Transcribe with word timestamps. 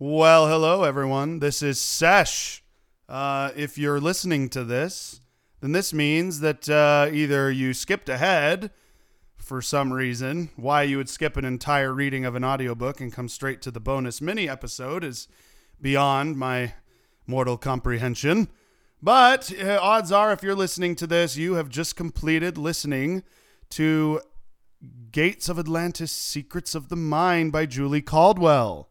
Well, 0.00 0.46
hello 0.46 0.84
everyone. 0.84 1.40
This 1.40 1.60
is 1.60 1.80
Sesh. 1.80 2.62
Uh, 3.08 3.50
if 3.56 3.76
you're 3.76 3.98
listening 3.98 4.48
to 4.50 4.62
this, 4.62 5.20
then 5.60 5.72
this 5.72 5.92
means 5.92 6.38
that 6.38 6.68
uh, 6.68 7.10
either 7.12 7.50
you 7.50 7.74
skipped 7.74 8.08
ahead 8.08 8.70
for 9.34 9.60
some 9.60 9.92
reason. 9.92 10.50
Why 10.54 10.84
you 10.84 10.98
would 10.98 11.08
skip 11.08 11.36
an 11.36 11.44
entire 11.44 11.92
reading 11.92 12.24
of 12.24 12.36
an 12.36 12.44
audiobook 12.44 13.00
and 13.00 13.12
come 13.12 13.28
straight 13.28 13.60
to 13.62 13.72
the 13.72 13.80
bonus 13.80 14.20
mini 14.20 14.48
episode 14.48 15.02
is 15.02 15.26
beyond 15.80 16.36
my 16.36 16.74
mortal 17.26 17.56
comprehension. 17.56 18.50
But 19.02 19.52
uh, 19.60 19.80
odds 19.82 20.12
are, 20.12 20.32
if 20.32 20.44
you're 20.44 20.54
listening 20.54 20.94
to 20.94 21.08
this, 21.08 21.36
you 21.36 21.54
have 21.54 21.68
just 21.68 21.96
completed 21.96 22.56
listening 22.56 23.24
to 23.70 24.20
Gates 25.10 25.48
of 25.48 25.58
Atlantis 25.58 26.12
Secrets 26.12 26.76
of 26.76 26.88
the 26.88 26.94
Mine 26.94 27.50
by 27.50 27.66
Juli 27.66 28.00
Caldwell. 28.00 28.87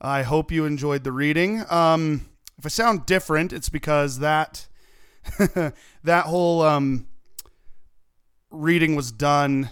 I 0.00 0.22
hope 0.22 0.52
you 0.52 0.64
enjoyed 0.64 1.04
the 1.04 1.12
reading. 1.12 1.64
Um, 1.70 2.26
if 2.58 2.66
I 2.66 2.68
sound 2.68 3.06
different, 3.06 3.52
it's 3.52 3.68
because 3.68 4.18
that 4.20 4.66
that 6.04 6.26
whole 6.26 6.62
um, 6.62 7.06
reading 8.50 8.94
was 8.94 9.12
done 9.12 9.70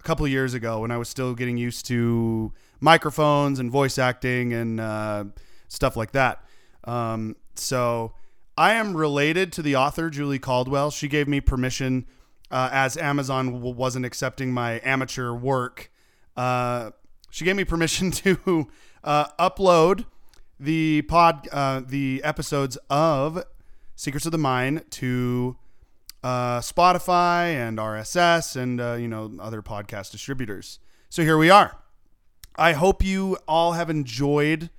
a 0.00 0.02
couple 0.02 0.26
years 0.28 0.54
ago 0.54 0.80
when 0.80 0.90
I 0.90 0.98
was 0.98 1.08
still 1.08 1.34
getting 1.34 1.56
used 1.56 1.86
to 1.86 2.52
microphones 2.80 3.58
and 3.58 3.70
voice 3.70 3.98
acting 3.98 4.52
and 4.52 4.80
uh, 4.80 5.24
stuff 5.68 5.96
like 5.96 6.12
that. 6.12 6.44
Um, 6.84 7.36
so 7.54 8.12
I 8.56 8.74
am 8.74 8.96
related 8.96 9.52
to 9.54 9.62
the 9.62 9.76
author 9.76 10.10
Juli 10.10 10.38
Caldwell. 10.38 10.90
She 10.90 11.08
gave 11.08 11.26
me 11.26 11.40
permission 11.40 12.06
uh, 12.50 12.68
as 12.72 12.96
Amazon 12.96 13.52
w- 13.52 13.74
wasn't 13.74 14.04
accepting 14.06 14.52
my 14.52 14.80
amateur 14.84 15.32
work. 15.32 15.90
Uh, 16.36 16.90
she 17.30 17.44
gave 17.44 17.56
me 17.56 17.64
permission 17.64 18.10
to 18.22 18.68
uh, 19.04 19.26
upload 19.38 20.06
the 20.58 21.02
pod, 21.02 21.48
uh, 21.52 21.82
the 21.86 22.22
episodes 22.24 22.76
of 22.88 23.44
Secrets 23.94 24.26
of 24.26 24.32
the 24.32 24.38
Mine 24.38 24.82
to 24.90 25.56
uh, 26.22 26.60
Spotify 26.60 27.54
and 27.54 27.78
RSS 27.78 28.56
and 28.56 28.80
uh, 28.80 28.94
you 28.94 29.06
know 29.06 29.32
other 29.38 29.62
podcast 29.62 30.10
distributors. 30.10 30.80
So 31.10 31.22
here 31.22 31.38
we 31.38 31.50
are. 31.50 31.76
I 32.56 32.72
hope 32.72 33.04
you 33.04 33.36
all 33.46 33.72
have 33.72 33.90
enjoyed 33.90 34.70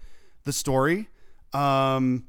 the 0.44 0.54
story. 0.54 1.10
Um, 1.54 2.26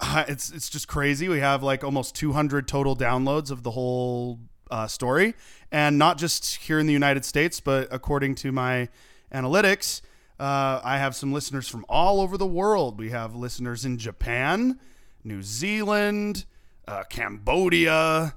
it's 0.02 0.50
it's 0.50 0.68
just 0.68 0.88
crazy. 0.88 1.28
We 1.28 1.40
have 1.40 1.62
like 1.62 1.84
almost 1.84 2.16
200 2.16 2.66
total 2.66 2.96
downloads 2.96 3.50
of 3.50 3.62
the 3.62 3.70
whole 3.70 4.40
uh, 4.70 4.88
story, 4.88 5.34
and 5.70 5.96
not 5.98 6.18
just 6.18 6.56
here 6.56 6.78
in 6.78 6.86
the 6.86 6.92
United 6.92 7.24
States, 7.24 7.60
but 7.60 7.88
according 7.90 8.34
to 8.36 8.50
my 8.50 8.88
analytics, 9.32 10.02
uh, 10.42 10.80
I 10.82 10.98
have 10.98 11.14
some 11.14 11.32
listeners 11.32 11.68
from 11.68 11.86
all 11.88 12.20
over 12.20 12.36
the 12.36 12.46
world. 12.46 12.98
We 12.98 13.10
have 13.10 13.36
listeners 13.36 13.84
in 13.84 13.96
Japan, 13.96 14.80
New 15.22 15.40
Zealand, 15.40 16.46
uh, 16.88 17.04
Cambodia, 17.04 18.34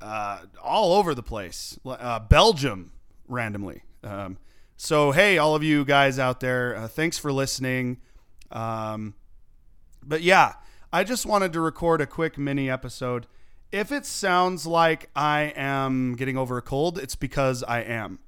uh, 0.00 0.38
all 0.62 0.92
over 0.92 1.12
the 1.12 1.24
place. 1.24 1.76
Uh, 1.84 2.20
Belgium, 2.20 2.92
randomly. 3.26 3.82
Um, 4.04 4.38
so 4.76 5.10
hey, 5.10 5.36
all 5.36 5.56
of 5.56 5.64
you 5.64 5.84
guys 5.84 6.20
out 6.20 6.38
there, 6.38 6.76
uh, 6.76 6.86
thanks 6.86 7.18
for 7.18 7.32
listening. 7.32 7.98
Um, 8.52 9.14
but 10.04 10.22
yeah, 10.22 10.52
I 10.92 11.02
just 11.02 11.26
wanted 11.26 11.52
to 11.54 11.60
record 11.60 12.00
a 12.00 12.06
quick 12.06 12.38
mini 12.38 12.70
episode. 12.70 13.26
If 13.72 13.90
it 13.90 14.06
sounds 14.06 14.68
like 14.68 15.10
I 15.16 15.52
am 15.56 16.14
getting 16.14 16.36
over 16.36 16.58
a 16.58 16.62
cold, 16.62 16.96
it's 16.96 17.16
because 17.16 17.64
I 17.64 17.80
am. 17.80 18.20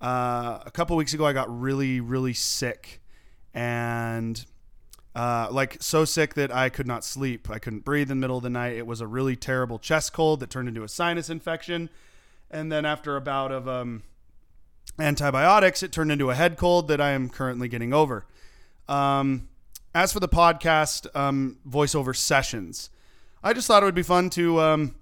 Uh, 0.00 0.60
a 0.64 0.70
couple 0.70 0.96
weeks 0.96 1.12
ago, 1.12 1.26
I 1.26 1.32
got 1.32 1.60
really, 1.60 2.00
really 2.00 2.32
sick, 2.32 3.02
and 3.52 4.44
uh, 5.14 5.48
like 5.50 5.76
so 5.80 6.04
sick 6.04 6.34
that 6.34 6.54
I 6.54 6.70
could 6.70 6.86
not 6.86 7.04
sleep. 7.04 7.50
I 7.50 7.58
couldn't 7.58 7.84
breathe 7.84 8.10
in 8.10 8.18
the 8.18 8.20
middle 8.20 8.38
of 8.38 8.42
the 8.42 8.50
night. 8.50 8.76
It 8.76 8.86
was 8.86 9.00
a 9.00 9.06
really 9.06 9.36
terrible 9.36 9.78
chest 9.78 10.12
cold 10.12 10.40
that 10.40 10.48
turned 10.48 10.68
into 10.68 10.82
a 10.84 10.88
sinus 10.88 11.28
infection, 11.28 11.90
and 12.50 12.72
then 12.72 12.86
after 12.86 13.16
a 13.16 13.20
bout 13.20 13.52
of 13.52 13.68
um, 13.68 14.02
antibiotics, 14.98 15.82
it 15.82 15.92
turned 15.92 16.12
into 16.12 16.30
a 16.30 16.34
head 16.34 16.56
cold 16.56 16.88
that 16.88 17.00
I 17.00 17.10
am 17.10 17.28
currently 17.28 17.68
getting 17.68 17.92
over. 17.92 18.26
Um, 18.88 19.48
as 19.94 20.12
for 20.12 20.20
the 20.20 20.28
podcast 20.28 21.14
um, 21.14 21.58
voiceover 21.68 22.16
sessions, 22.16 22.90
I 23.42 23.52
just 23.52 23.66
thought 23.66 23.82
it 23.82 23.86
would 23.86 23.94
be 23.94 24.02
fun 24.02 24.30
to 24.30 24.60
um, 24.60 24.94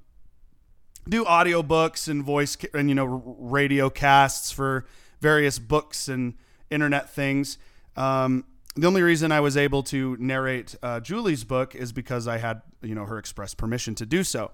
do 1.09 1.25
audiobooks 1.25 2.09
and 2.09 2.23
voice 2.23 2.57
and 2.75 2.89
you 2.89 2.95
know 2.95 3.07
radio 3.39 3.91
casts 3.91 4.51
for 4.51 4.87
various 5.21 5.59
books 5.59 6.09
and 6.09 6.35
internet 6.71 7.11
things. 7.11 7.59
Um, 7.97 8.45
the 8.77 8.87
only 8.87 9.03
reason 9.03 9.33
I 9.33 9.41
was 9.41 9.57
able 9.57 9.83
to 9.85 10.17
narrate 10.21 10.77
uh, 10.83 11.01
Juli's 11.01 11.43
book 11.45 11.75
is 11.75 11.93
because 11.93 12.29
I 12.29 12.39
had 12.39 12.63
you 12.83 12.95
know 12.95 13.07
her 13.07 13.19
express 13.19 13.55
permission 13.55 13.95
to 13.97 14.07
do 14.07 14.23
so. 14.23 14.53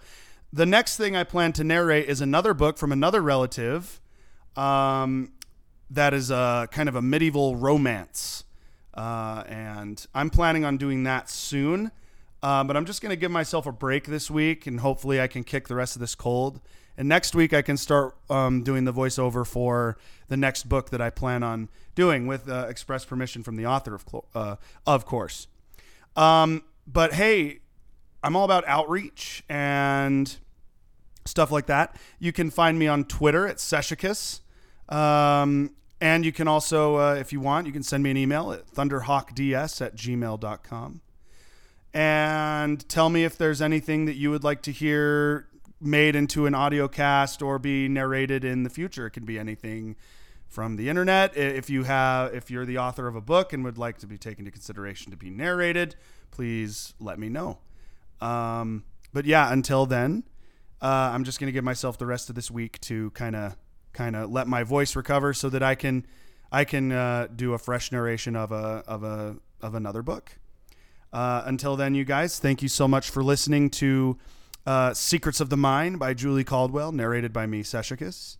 The 0.53 0.67
next 0.67 0.97
thing 0.97 1.17
I 1.17 1.25
plan 1.25 1.53
to 1.55 1.65
narrate 1.65 2.09
is 2.09 2.21
another 2.21 2.55
book 2.55 2.79
from 2.79 2.93
another 2.93 3.21
relative. 3.21 4.01
Um, 4.57 5.33
that 5.91 6.15
is 6.15 6.31
a 6.31 6.69
kind 6.71 6.89
of 6.89 6.95
a 6.95 7.03
medieval 7.03 7.57
romance, 7.57 8.45
uh, 8.95 9.43
and 9.47 10.05
I'm 10.15 10.31
planning 10.31 10.65
on 10.65 10.77
doing 10.77 11.03
that 11.05 11.29
soon. 11.29 11.91
Uh, 12.45 12.63
but 12.63 12.77
I'm 12.77 12.85
just 12.85 13.01
going 13.01 13.09
to 13.09 13.17
give 13.17 13.31
myself 13.31 13.65
a 13.65 13.73
break 13.73 14.05
this 14.05 14.31
week, 14.31 14.67
and 14.67 14.81
hopefully 14.81 15.19
I 15.19 15.29
can 15.29 15.45
kick 15.45 15.67
the 15.67 15.75
rest 15.75 15.97
of 15.97 16.01
this 16.01 16.15
cold. 16.15 16.61
And 16.95 17.09
next 17.09 17.35
week 17.35 17.55
I 17.55 17.63
can 17.63 17.79
start 17.79 18.19
um, 18.29 18.63
doing 18.63 18.85
the 18.85 18.93
voiceover 18.93 19.47
for 19.47 19.97
the 20.29 20.37
next 20.37 20.69
book 20.69 20.91
that 20.91 21.01
I 21.01 21.09
plan 21.09 21.43
on 21.43 21.71
doing 21.95 22.27
with 22.27 22.47
uh, 22.47 22.67
express 22.69 23.07
permission 23.07 23.43
from 23.43 23.57
the 23.57 23.65
author, 23.65 23.95
of, 23.95 24.05
uh, 24.35 24.57
of 24.87 25.07
course. 25.07 25.47
Um, 26.17 26.65
but 26.87 27.15
hey, 27.15 27.61
I'm 28.23 28.37
all 28.37 28.45
about 28.45 28.69
outreach 28.69 29.43
and 29.49 30.37
stuff 31.25 31.51
like 31.51 31.65
that. 31.65 31.97
You 32.19 32.33
can 32.33 32.51
find 32.51 32.79
me 32.79 32.87
on 32.87 33.05
Twitter 33.05 33.49
at 33.49 33.57
Seshicus. 33.57 34.41
Um, 34.91 35.71
and 35.99 36.27
you 36.27 36.33
can 36.33 36.47
also, 36.47 36.97
uh, 36.97 37.15
if 37.15 37.33
you 37.33 37.41
want, 37.41 37.67
you 37.67 37.73
can 37.73 37.83
send 37.83 38.03
me 38.03 38.11
an 38.11 38.19
email 38.19 38.53
at 38.53 38.67
thunderhawkds 38.67 39.81
at 39.81 39.97
gmail.com 39.97 41.01
and 41.95 42.24
tell 42.89 43.09
me 43.09 43.25
if 43.25 43.37
there's 43.37 43.63
anything 43.63 44.07
that 44.07 44.15
you 44.15 44.31
would 44.31 44.45
like 44.45 44.63
to 44.63 44.73
hear 44.73 45.49
made 45.81 46.17
into 46.17 46.47
an 46.47 46.55
audio 46.55 46.89
cast 46.89 47.43
or 47.43 47.59
be 47.59 47.89
narrated 47.89 48.45
in 48.45 48.63
the 48.63 48.71
future. 48.71 49.07
It 49.07 49.11
can 49.11 49.25
be 49.25 49.39
anything 49.39 49.97
from 50.49 50.77
the 50.77 50.89
internet. 50.89 51.37
If 51.37 51.69
you 51.69 51.85
have, 51.85 52.35
if 52.35 52.51
you're 52.51 52.65
the 52.65 52.79
author 52.79 53.07
of 53.07 53.17
a 53.17 53.21
book 53.21 53.53
and 53.53 53.65
would 53.65 53.79
like 53.79 53.99
to 53.99 54.07
be 54.07 54.17
taken 54.17 54.47
into 54.47 54.53
consideration 54.53 55.11
to 55.11 55.17
be 55.17 55.31
narrated, 55.31 55.97
please 56.31 56.95
let 57.01 57.19
me 57.19 57.29
know. 57.29 57.59
Um, 58.21 58.85
but 59.13 59.25
yeah, 59.27 59.53
until 59.53 59.85
then, 59.87 60.25
uh, 60.81 61.11
I'm 61.13 61.25
just 61.25 61.41
gonna 61.41 61.53
give 61.53 61.65
myself 61.65 61.99
the 61.99 62.07
rest 62.07 62.29
of 62.29 62.35
this 62.35 62.51
week 62.51 62.81
to 62.83 63.11
kind 63.11 63.37
of, 63.37 63.57
kind 63.93 64.17
of 64.17 64.31
let 64.31 64.47
my 64.47 64.63
voice 64.63 64.97
recover 64.97 65.35
so 65.35 65.49
that 65.51 65.63
I 65.63 65.75
can, 65.75 66.07
I 66.51 66.65
can 66.65 66.93
uh, 66.93 67.29
do 67.35 67.53
a 67.53 67.59
fresh 67.59 67.91
narration 67.91 68.37
of 68.37 68.53
a 68.53 68.85
of 68.87 69.03
a 69.03 69.37
of 69.61 69.75
another 69.75 70.03
book. 70.03 70.39
Uh, 71.15 71.45
until 71.47 71.77
then, 71.77 71.95
you 71.95 72.05
guys, 72.05 72.41
thank 72.41 72.61
you 72.61 72.69
so 72.69 72.89
much 72.89 73.09
for 73.09 73.23
listening 73.23 73.71
to 73.71 74.19
uh, 74.67 74.93
Secrets 74.93 75.41
of 75.41 75.49
the 75.49 75.57
Mine 75.57 75.97
by 75.97 76.13
Juli 76.13 76.43
Caldwell, 76.43 76.91
narrated 76.91 77.33
by 77.33 77.47
me, 77.47 77.63
Seshicus. 77.63 78.37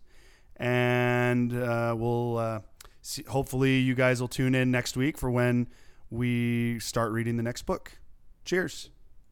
And 0.57 1.55
uh, 1.55 1.95
we'll 1.97 2.37
uh, 2.37 2.59
see, 3.01 3.23
hopefully 3.23 3.77
you 3.77 3.95
guys 3.95 4.19
will 4.19 4.27
tune 4.27 4.53
in 4.53 4.71
next 4.71 4.97
week 4.97 5.17
for 5.17 5.31
when 5.31 5.67
we 6.09 6.77
start 6.81 7.13
reading 7.13 7.37
the 7.37 7.43
next 7.43 7.61
book. 7.61 7.93
Cheers. 8.43 8.89